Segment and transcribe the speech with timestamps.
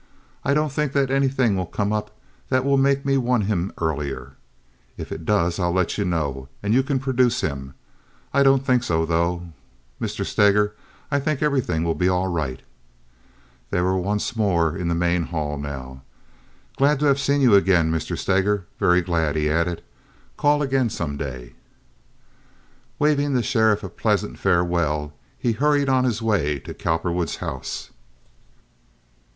[0.43, 2.09] "I don't think that anything will come up
[2.49, 4.33] that will make me want him earlier.
[4.97, 7.75] If it does I'll let you know, and you can produce him.
[8.33, 9.49] I don't think so, though,
[10.01, 10.25] Mr.
[10.25, 10.73] Steger;
[11.11, 12.63] I think everything will be all right."
[13.69, 16.01] They were once more in the main hall now.
[16.77, 18.17] "Glad to have seen you again, Mr.
[18.17, 19.83] Steger—very glad," he added.
[20.35, 21.53] "Call again some day."
[22.97, 27.91] Waving the sheriff a pleasant farewell, he hurried on his way to Cowperwood's house.